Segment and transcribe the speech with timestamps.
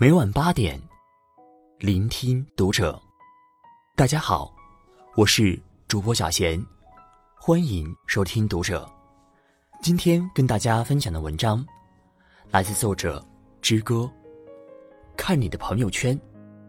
[0.00, 0.80] 每晚八点，
[1.78, 2.98] 聆听读者。
[3.94, 4.50] 大家好，
[5.14, 6.58] 我是主播小贤，
[7.38, 8.90] 欢迎收听读者。
[9.82, 11.62] 今天跟大家分享的文章
[12.50, 13.22] 来自作者
[13.60, 14.10] 之歌。
[15.18, 16.18] 看你的朋友圈，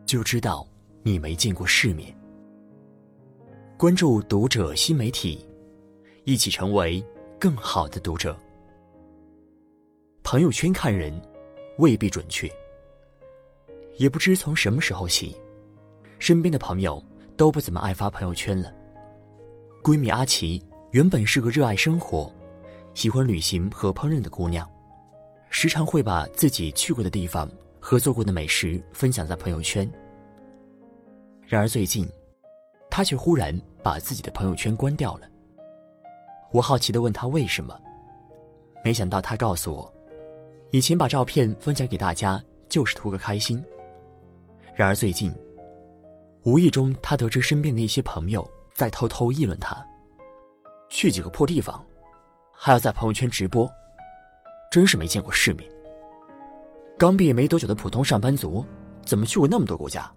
[0.05, 0.67] 就知道
[1.01, 2.13] 你没见过世面。
[3.77, 5.47] 关注读者新媒体，
[6.25, 7.01] 一起成为
[7.39, 8.37] 更好的读者。
[10.21, 11.17] 朋友圈看人
[11.77, 12.51] 未必准确，
[14.01, 15.37] 也不知从什么时候起，
[16.17, 16.99] 身边的朋友
[17.37, 18.73] 都不怎么爱发朋友圈了。
[19.83, 22.33] 闺蜜阿奇原本是个热爱生活、
[22.95, 24.67] 喜欢旅行和烹饪的姑娘，
[25.51, 27.47] 时常会把自己去过的地方
[27.79, 29.87] 和做过的美食分享在朋友圈。
[31.45, 32.09] 然而最近，
[32.89, 35.29] 她却忽然把自己的朋友圈关掉了。
[36.51, 37.79] 我好奇的问她为什么，
[38.83, 39.93] 没想到她告诉我。
[40.71, 43.63] 以前把照片分享给大家就是图个开心。
[44.73, 45.33] 然而最近，
[46.43, 49.85] 无意中他得知身边的一些朋友在偷偷议论他，
[50.89, 51.83] 去几个破地方，
[52.51, 53.69] 还要在朋友圈直播，
[54.71, 55.69] 真是没见过世面。
[56.97, 58.65] 刚毕业没多久的普通上班族，
[59.05, 60.09] 怎么去过那么多国家？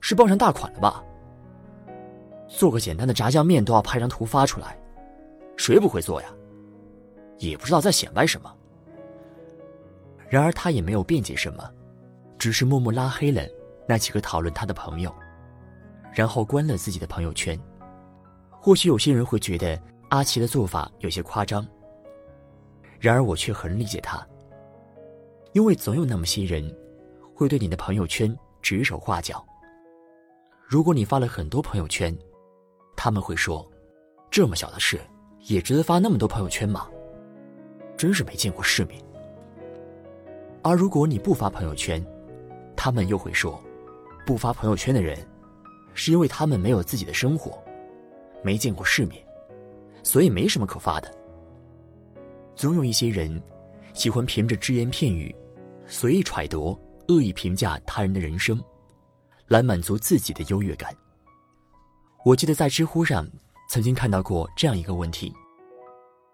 [0.00, 1.04] 是傍上大款了吧？
[2.48, 4.78] 做个简单的炸酱面都要拍张图发出来，
[5.56, 6.28] 谁不会做呀？
[7.38, 8.52] 也不知道在显摆什么。
[10.28, 11.70] 然而他也没有辩解什么，
[12.42, 13.40] 只是默默拉黑了
[13.86, 15.14] 那几个讨论他的朋友，
[16.12, 17.56] 然后关了自己的朋友圈。
[18.50, 21.64] 或许有些人会觉得阿奇的做法有些夸张，
[22.98, 24.26] 然而我却很理解他，
[25.52, 26.68] 因为总有那么些人
[27.32, 29.46] 会对你的朋友圈指手画脚。
[30.66, 32.12] 如果你发了很多朋友圈，
[32.96, 33.64] 他们会说
[34.32, 35.00] ：“这么小的事
[35.42, 36.88] 也值得发那么多朋友圈吗？
[37.96, 39.00] 真是没见过世面。”
[40.60, 42.04] 而如果你不发朋友圈，
[42.76, 43.62] 他们又会说，
[44.26, 45.18] 不发朋友圈的人，
[45.94, 47.62] 是因为他们没有自己的生活，
[48.42, 49.24] 没见过世面，
[50.02, 51.12] 所以没什么可发的。
[52.54, 53.42] 总有一些人，
[53.94, 55.34] 喜欢凭着只言片语，
[55.86, 56.78] 随意揣度、
[57.08, 58.62] 恶意评价他人的人生，
[59.46, 60.94] 来满足自己的优越感。
[62.24, 63.28] 我记得在知乎上
[63.68, 65.32] 曾经看到过这样一个问题，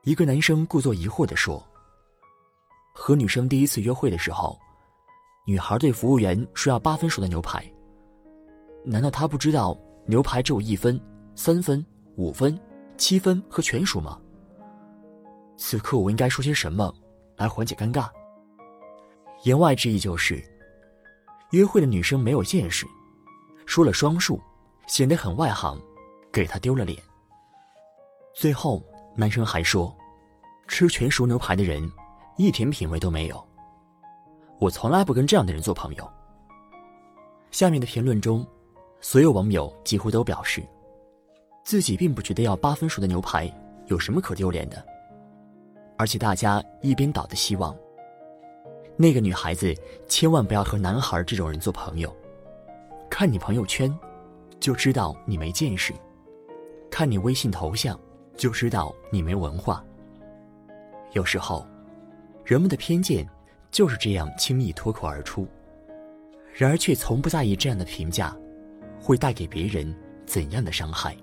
[0.03, 1.65] 一个男生故作疑惑地说。
[2.93, 4.59] 和女生第一次约会的时候，
[5.49, 7.65] 女孩对服务员说要八分熟的牛排。
[8.85, 11.01] 难道他不知道牛排只有一分、
[11.35, 11.83] 三分、
[12.17, 12.61] 五分、
[12.99, 14.21] 七分和全熟吗？
[15.57, 16.95] 此刻我应该说些什么
[17.39, 18.11] 来缓解尴尬？
[19.45, 20.39] 言外之意就是，
[21.53, 22.85] 约会的女生没有见识，
[23.65, 24.39] 说了双数，
[24.87, 25.81] 显得很外行，
[26.31, 27.03] 给他丢了脸。
[28.35, 28.85] 最后，
[29.17, 29.97] 男生还说，
[30.67, 31.91] 吃全熟牛排的人。
[32.37, 33.48] 一点品味都没有。
[34.59, 36.11] 我从来不跟这样的人做朋友。
[37.51, 38.47] 下面的评论中，
[39.01, 40.63] 所有网友几乎都表示，
[41.65, 43.53] 自己并不觉得要八分熟的牛排
[43.87, 44.85] 有什么可丢脸的。
[45.97, 47.77] 而且大家一边倒的希望，
[48.97, 49.75] 那个女孩子
[50.07, 52.15] 千万不要和男孩这种人做朋友。
[53.09, 53.93] 看你朋友圈，
[54.61, 55.95] 就知道你没见识；
[56.91, 57.99] 看你微信头像，
[58.37, 59.85] 就知道你没文化。
[61.13, 61.67] 有时候。
[62.45, 63.29] 人们的偏见
[63.71, 65.47] 就是这样轻易脱口而出，
[66.53, 68.37] 然而却从不在意这样的评价
[69.01, 69.95] 会带给别人
[70.27, 71.17] 怎样的伤害。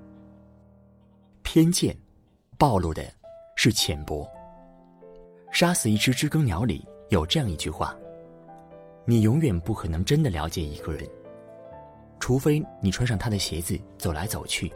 [1.42, 1.96] 偏见
[2.58, 3.04] 暴露的
[3.56, 4.28] 是浅薄。
[5.52, 7.96] 杀死一只知更鸟里有这样一句话：
[9.06, 11.08] 你永远不可能真的了解一个人，
[12.20, 14.72] 除非你穿上他的鞋子走来走去，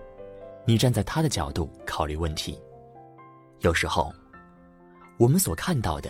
[0.65, 2.59] 你站在他的角度考虑问题。
[3.59, 4.11] 有时候，
[5.17, 6.09] 我们所看到的。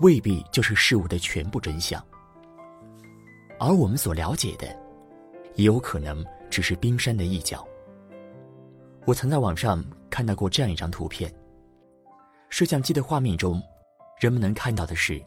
[0.00, 2.04] 未必就是事物的全部真相，
[3.58, 4.66] 而我们所了解的，
[5.54, 7.66] 也有可能只是冰山的一角。
[9.06, 11.32] 我曾在网上看到过这样一张图片：
[12.50, 13.62] 摄像机的画面中，
[14.20, 15.18] 人们能看到的是，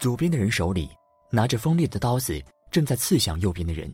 [0.00, 0.90] 左边的人手里
[1.30, 3.88] 拿着锋利的刀子，正在刺向右边的人；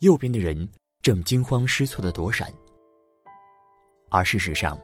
[0.00, 0.68] 右边的人
[1.00, 2.52] 正惊慌失措的躲闪。
[4.10, 4.76] 而事实上，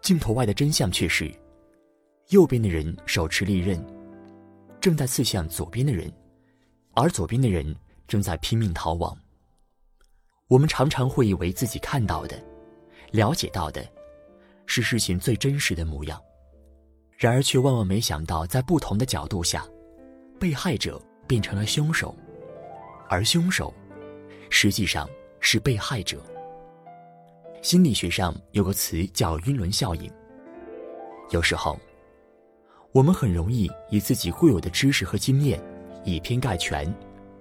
[0.00, 1.34] 镜头外的真相却是。
[2.30, 3.80] 右边的人手持利刃，
[4.80, 6.12] 正在刺向左边的人，
[6.92, 7.74] 而左边的人
[8.08, 9.16] 正在拼命逃亡。
[10.48, 12.36] 我们常常会以为自己看到的、
[13.12, 13.86] 了解到的，
[14.66, 16.20] 是事情最真实的模样，
[17.16, 19.64] 然而却万万没想到，在不同的角度下，
[20.40, 22.12] 被害者变成了凶手，
[23.08, 23.72] 而凶手
[24.50, 25.08] 实际上
[25.38, 26.20] 是被害者。
[27.62, 30.10] 心理学上有个词叫“晕轮效应”，
[31.30, 31.78] 有时候。
[32.96, 35.62] 我们很容易以自己固有的知识和经验，
[36.02, 36.90] 以偏概全，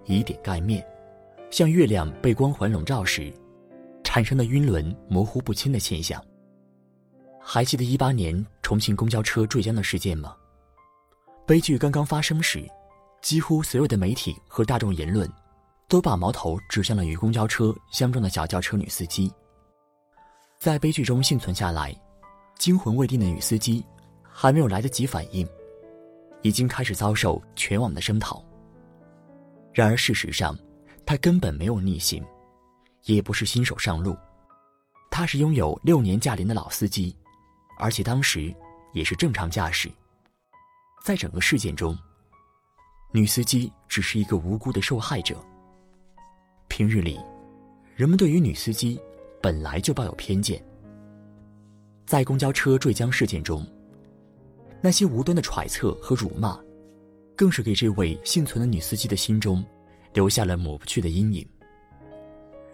[0.03, 0.85] 以点盖面，
[1.49, 3.33] 像月亮被光环笼罩时，
[4.03, 6.21] 产生的晕轮模糊不清的现象。
[7.39, 10.35] 还记得一八年重庆公交车坠江的事件吗？
[11.47, 12.69] 悲剧刚刚发生时，
[13.21, 15.25] 几乎所有的媒体和大众言论，
[15.87, 19.31] 都把矛头指向了与公交车相撞的小轿车女司机。
[20.59, 21.95] 在悲剧中幸存下来，
[22.57, 23.85] 惊魂未定的女司机，
[24.37, 25.47] 还没有来得及反应，
[26.41, 28.43] 已经开始遭受全网的声讨。
[29.73, 30.53] 然而事实上，
[31.05, 32.21] 他根本没有逆行，
[33.05, 34.13] 也不是新手上路，
[35.09, 37.15] 他是拥有六年驾龄的老司机，
[37.79, 38.53] 而且当时
[38.91, 39.89] 也是正常驾驶。
[41.01, 41.97] 在整个事件中，
[43.13, 45.41] 女司机只是一个无辜的受害者。
[46.67, 47.17] 平日里，
[47.95, 48.99] 人们对于女司机。
[49.41, 50.59] 本来就抱有偏见，
[52.07, 53.63] 在公交车坠江事件中，
[54.85, 56.63] 那些无端的揣测和辱骂，
[57.35, 59.65] 更是给这位幸存的女司机的心中
[60.13, 61.43] 留下了抹不去的阴影。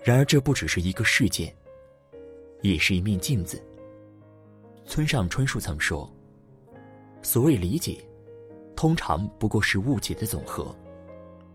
[0.03, 1.55] 然而，这不只是一个事件，
[2.63, 3.63] 也是一面镜子。
[4.85, 6.13] 村上春树曾说
[7.23, 8.05] ：“所谓理解，
[8.75, 10.75] 通常不过是误解的总和。”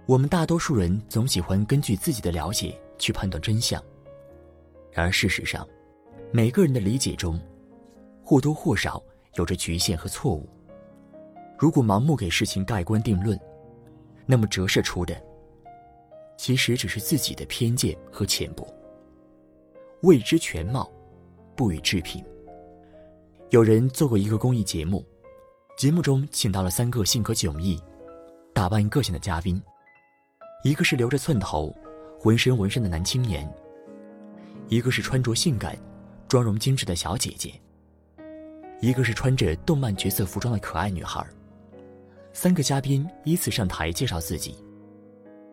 [0.08, 3.78] 我们大多数人总喜欢根据自己的了解去判断真相。
[4.90, 5.68] 然而，事实上，
[6.32, 7.38] 每个人的理解中，
[8.24, 9.02] 或多或少
[9.36, 10.48] 有着局限和错误。
[11.58, 13.38] 如果盲目给事情盖棺定论，
[14.26, 15.18] 那么折射出的，
[16.36, 18.66] 其实只是自己的偏见和浅薄。
[20.02, 20.90] 未知全貌，
[21.54, 22.22] 不予置评。
[23.50, 25.04] 有人做过一个公益节目，
[25.78, 27.80] 节目中请到了三个性格迥异、
[28.52, 29.62] 打扮个性的嘉宾，
[30.64, 31.74] 一个是留着寸头、
[32.18, 33.50] 浑身纹身的男青年。
[34.68, 35.78] 一个是穿着性感、
[36.26, 37.54] 妆容精致的小姐姐，
[38.80, 41.24] 一个是穿着动漫角色服装的可爱女孩。
[42.32, 44.56] 三个嘉宾依次上台介绍自己，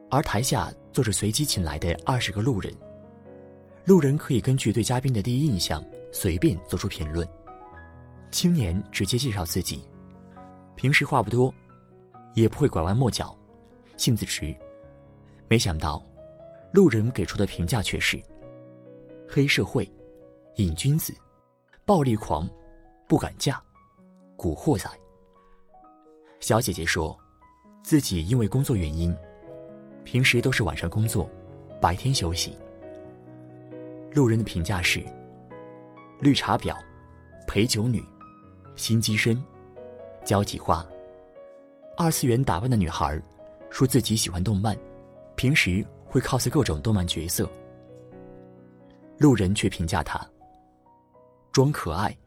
[0.10, 2.74] 而台下坐着随机请来的二十个路人。
[3.86, 7.28] 路人可以根据对嘉宾的第一印象随便做出评论。
[8.32, 9.84] 青年直接介绍自己，
[10.76, 11.54] 平时话不多，
[12.34, 13.38] 也不会拐弯抹角，
[13.96, 14.56] 性子直。
[15.48, 16.04] 没想到，
[16.72, 18.22] 路人给出的评价却是。
[19.30, 19.90] 黑社会，
[20.56, 21.14] 瘾君子，
[21.86, 22.50] 暴力狂，
[23.14, 23.62] 不敢嫁，
[24.36, 24.90] 古惑仔。
[26.40, 27.16] 小姐姐说，
[27.84, 29.16] 自己因为工作原因，
[30.04, 31.30] 平时都是晚上工作，
[31.80, 32.58] 白天休息。
[34.14, 35.00] 路人的评价是：
[36.22, 36.76] 绿茶婊，
[37.46, 38.04] 陪酒女，
[38.76, 39.40] 心机深，
[40.26, 40.84] 交际花。
[41.96, 43.22] 二次元打扮的女孩，
[43.70, 44.76] 说自己喜欢动漫，
[45.36, 47.48] 平时会 cos 各种动漫角色。
[49.20, 50.20] 路人却评价他
[51.52, 52.18] 装可爱、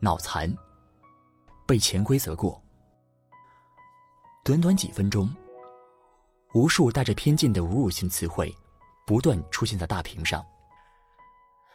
[0.00, 0.52] 脑残、
[1.66, 2.60] 被潜规则过。
[4.44, 5.34] 短短几分钟，
[6.52, 8.54] 无数带着偏见的侮辱性词汇
[9.06, 10.44] 不断出现在大屏上。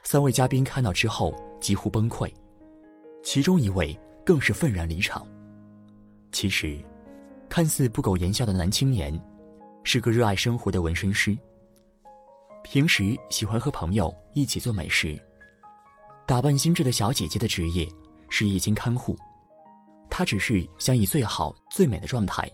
[0.04, 2.32] 三位嘉宾看到之后几乎崩溃，
[3.24, 5.28] 其中一位更是愤然离场。
[6.32, 6.80] 其实，
[7.50, 9.20] 看似不苟言笑的男青年，
[9.84, 11.36] 是个热爱生活的纹身师。
[12.64, 15.20] 平时喜欢和朋友一起做美食，
[16.28, 17.88] 打扮精致的小姐姐的职业
[18.30, 19.16] 是夜间看护，
[20.10, 22.50] 她只是想以最好最美的状态，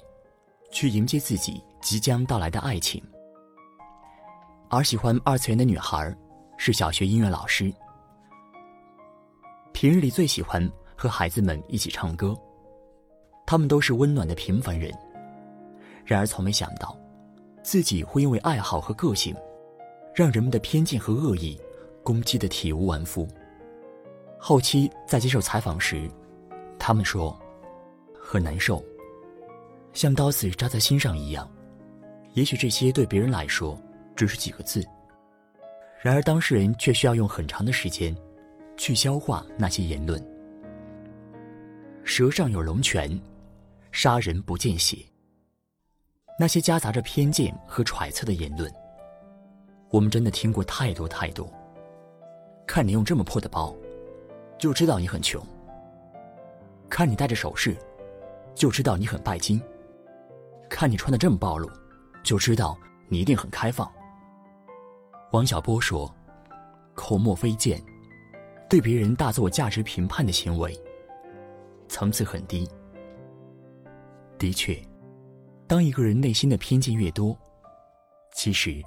[0.72, 3.02] 去迎接自己即将到来的爱情。
[4.70, 6.16] 而喜欢二次元的女孩
[6.58, 7.72] 是小学音乐老师，
[9.74, 12.36] 平日里最喜欢和孩子们一起唱歌，
[13.46, 14.92] 他们都是温暖的平凡人，
[16.04, 16.98] 然而从没想到，
[17.62, 19.36] 自己会因为爱好和个性。
[20.16, 21.60] 让人们的偏见和恶意
[22.02, 23.28] 攻击的体无完肤。
[24.48, 26.08] 后期在接受采访时，
[26.78, 27.36] 他们说
[28.14, 28.86] 很难受，
[29.92, 31.52] 像刀子扎在心上一样。
[32.34, 33.76] 也许这些对别人来说
[34.16, 34.86] 只是几个字，
[36.00, 38.16] 然而当事人却需要用很长的时间
[38.78, 40.24] 去消化那些言论。
[42.04, 43.20] 舌上有龙泉，
[43.92, 44.98] 杀人不见血。
[46.40, 48.72] 那些夹杂着偏见和揣测的言论。
[49.90, 51.52] 我们真的听过太多太多。
[52.68, 53.76] 看你用这么破的包，
[54.58, 55.42] 就知道你很穷；
[56.90, 57.76] 看你戴着首饰，
[58.54, 59.60] 就知道你很拜金；
[60.70, 61.70] 看你穿的这么暴露，
[62.24, 63.92] 就知道你一定很开放。
[65.32, 66.14] 王小波说
[66.96, 67.82] ：“口沫飞溅，
[68.70, 70.78] 对别人大做价值评判的行为，
[71.88, 72.70] 层次很低。”
[74.40, 74.82] 的确，
[75.68, 77.38] 当一个人内心的偏见越多，
[78.34, 78.84] 其实。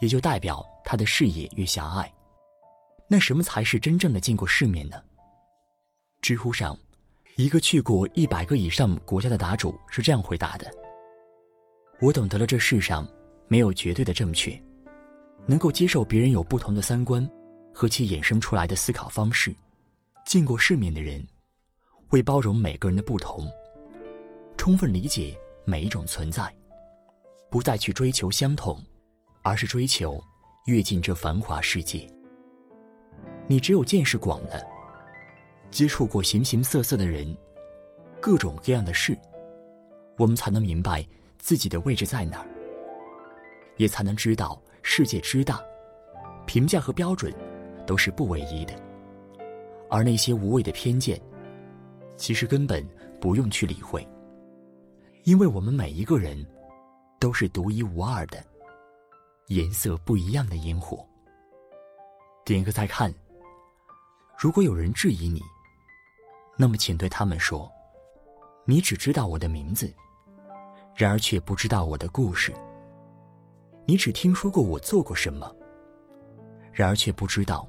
[0.00, 2.10] 也就代表他的视野越狭隘。
[3.12, 5.02] 那什么才是真正的见过世面呢？
[6.22, 6.78] 知乎上，
[7.34, 10.70] 一个去过一百个以上国家的答主是这样回答的：
[12.00, 13.04] 我懂得了这世上
[13.48, 14.56] 没有绝对的正确，
[15.44, 17.28] 能够接受别人有不同的三观
[17.74, 19.52] 和其衍生出来的思考方式。
[20.24, 21.26] 见过世面的人，
[22.06, 23.50] 会包容每个人的不同，
[24.56, 26.48] 充分理解每一种存在，
[27.50, 28.80] 不再去追求相同，
[29.42, 30.22] 而是追求
[30.66, 32.08] 跃进这繁华世界。
[33.50, 34.62] 你只有见识广了，
[35.72, 37.36] 接触过形形色色的人，
[38.20, 39.18] 各种各样的事，
[40.18, 41.04] 我们才能明白
[41.36, 42.46] 自己的位置在哪儿，
[43.76, 45.60] 也才能知道世界之大，
[46.46, 47.34] 评价和标准
[47.88, 48.72] 都是不唯一的。
[49.88, 51.20] 而那些无谓的偏见，
[52.16, 52.88] 其实根本
[53.20, 54.06] 不用去理会，
[55.24, 56.46] 因为我们每一个人
[57.18, 58.38] 都是独一无二的，
[59.48, 61.04] 颜色不一样的烟火。
[62.44, 63.12] 点个再看。
[64.40, 65.42] 如果有人质疑你，
[66.56, 67.70] 那么请对他们说
[68.64, 69.94] ：“你只知道我的名字，
[70.96, 72.50] 然而却不知道我的故事。
[73.84, 75.54] 你只听说过我做过什么，
[76.72, 77.68] 然而却不知道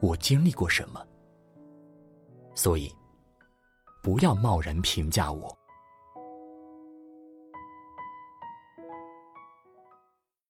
[0.00, 1.06] 我经历过什么。
[2.54, 2.90] 所以，
[4.02, 5.54] 不要贸然评价我。”